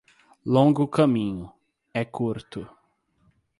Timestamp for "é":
2.01-2.03